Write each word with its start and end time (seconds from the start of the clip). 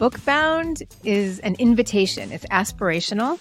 Bookbound 0.00 0.82
is 1.04 1.40
an 1.40 1.56
invitation, 1.56 2.32
it's 2.32 2.46
aspirational. 2.46 3.38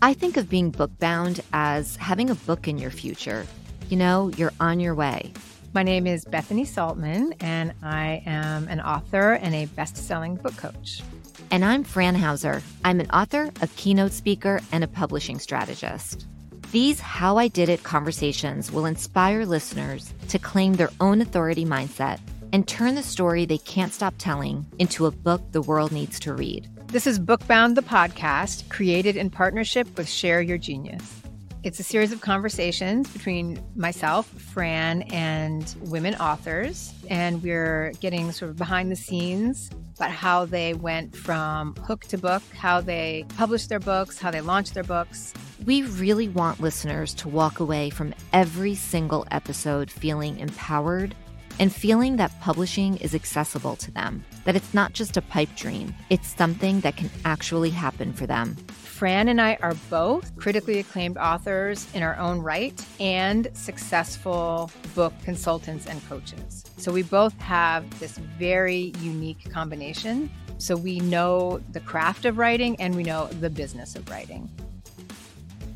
I 0.00 0.14
think 0.14 0.38
of 0.38 0.48
being 0.48 0.70
bookbound 0.70 1.42
as 1.52 1.96
having 1.96 2.30
a 2.30 2.34
book 2.34 2.66
in 2.66 2.78
your 2.78 2.90
future. 2.90 3.46
You 3.90 3.98
know, 3.98 4.30
you're 4.38 4.54
on 4.60 4.80
your 4.80 4.94
way. 4.94 5.30
My 5.74 5.82
name 5.82 6.06
is 6.06 6.24
Bethany 6.24 6.64
Saltman, 6.64 7.34
and 7.40 7.74
I 7.82 8.22
am 8.24 8.66
an 8.68 8.80
author 8.80 9.34
and 9.34 9.54
a 9.54 9.66
best 9.66 9.98
selling 9.98 10.36
book 10.36 10.56
coach. 10.56 11.02
And 11.50 11.66
I'm 11.66 11.84
Fran 11.84 12.14
Hauser. 12.14 12.62
I'm 12.82 13.00
an 13.00 13.10
author, 13.10 13.50
a 13.60 13.66
keynote 13.66 14.12
speaker, 14.12 14.62
and 14.72 14.82
a 14.82 14.88
publishing 14.88 15.38
strategist. 15.38 16.26
These 16.72 16.98
How 17.00 17.36
I 17.36 17.48
Did 17.48 17.68
It 17.68 17.82
conversations 17.82 18.72
will 18.72 18.86
inspire 18.86 19.44
listeners 19.44 20.14
to 20.28 20.38
claim 20.38 20.72
their 20.72 20.90
own 20.98 21.20
authority 21.20 21.66
mindset 21.66 22.20
and 22.52 22.66
turn 22.66 22.94
the 22.94 23.02
story 23.02 23.44
they 23.44 23.58
can't 23.58 23.92
stop 23.92 24.14
telling 24.18 24.66
into 24.78 25.06
a 25.06 25.10
book 25.10 25.42
the 25.52 25.62
world 25.62 25.92
needs 25.92 26.18
to 26.20 26.34
read. 26.34 26.68
This 26.88 27.06
is 27.06 27.18
Bookbound, 27.18 27.76
the 27.76 27.82
podcast, 27.82 28.68
created 28.68 29.16
in 29.16 29.30
partnership 29.30 29.86
with 29.96 30.08
Share 30.08 30.40
Your 30.40 30.58
Genius. 30.58 31.22
It's 31.62 31.78
a 31.78 31.82
series 31.82 32.10
of 32.10 32.22
conversations 32.22 33.12
between 33.12 33.62
myself, 33.76 34.26
Fran, 34.26 35.02
and 35.02 35.74
women 35.82 36.14
authors. 36.14 36.94
And 37.10 37.42
we're 37.42 37.92
getting 38.00 38.32
sort 38.32 38.50
of 38.50 38.56
behind 38.56 38.90
the 38.90 38.96
scenes 38.96 39.70
about 39.96 40.10
how 40.10 40.46
they 40.46 40.72
went 40.72 41.14
from 41.14 41.74
hook 41.76 42.04
to 42.04 42.16
book, 42.16 42.42
how 42.54 42.80
they 42.80 43.26
published 43.36 43.68
their 43.68 43.78
books, 43.78 44.18
how 44.18 44.30
they 44.30 44.40
launched 44.40 44.72
their 44.72 44.82
books. 44.82 45.34
We 45.66 45.82
really 45.82 46.28
want 46.28 46.60
listeners 46.60 47.12
to 47.14 47.28
walk 47.28 47.60
away 47.60 47.90
from 47.90 48.14
every 48.32 48.74
single 48.74 49.26
episode 49.30 49.90
feeling 49.90 50.38
empowered 50.38 51.14
and 51.60 51.70
feeling 51.70 52.16
that 52.16 52.32
publishing 52.40 52.96
is 52.96 53.14
accessible 53.14 53.76
to 53.76 53.90
them, 53.90 54.24
that 54.44 54.56
it's 54.56 54.72
not 54.72 54.94
just 54.94 55.18
a 55.18 55.22
pipe 55.22 55.54
dream, 55.56 55.94
it's 56.08 56.34
something 56.34 56.80
that 56.80 56.96
can 56.96 57.10
actually 57.26 57.68
happen 57.68 58.14
for 58.14 58.26
them. 58.26 58.56
Fran 58.70 59.28
and 59.28 59.42
I 59.42 59.58
are 59.60 59.74
both 59.90 60.34
critically 60.36 60.78
acclaimed 60.78 61.18
authors 61.18 61.86
in 61.92 62.02
our 62.02 62.16
own 62.16 62.40
right 62.40 62.82
and 62.98 63.46
successful 63.52 64.70
book 64.94 65.12
consultants 65.22 65.86
and 65.86 66.02
coaches. 66.08 66.64
So 66.78 66.92
we 66.92 67.02
both 67.02 67.38
have 67.40 68.00
this 68.00 68.16
very 68.16 68.94
unique 69.00 69.50
combination. 69.52 70.30
So 70.56 70.76
we 70.76 71.00
know 71.00 71.60
the 71.72 71.80
craft 71.80 72.24
of 72.24 72.38
writing 72.38 72.76
and 72.80 72.94
we 72.94 73.02
know 73.02 73.26
the 73.26 73.50
business 73.50 73.96
of 73.96 74.08
writing. 74.08 74.48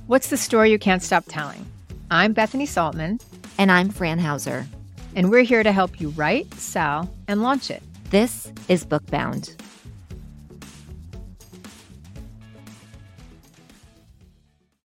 What's 0.07 0.29
the 0.29 0.37
story 0.39 0.71
you 0.71 0.79
can't 0.79 1.03
stop 1.03 1.25
telling? 1.29 1.67
I'm 2.11 2.33
Bethany 2.33 2.67
Saltman. 2.67 3.21
And 3.59 3.71
I'm 3.71 3.89
Fran 3.89 4.19
Hauser 4.19 4.67
and 5.15 5.31
we're 5.31 5.43
here 5.43 5.63
to 5.63 5.73
help 5.73 6.01
you 6.01 6.11
write, 6.11 6.53
sell, 6.55 7.15
and 7.29 7.43
launch 7.43 7.71
it. 7.71 7.83
This 8.11 8.53
is 8.69 8.85
Bookbound. 8.85 9.64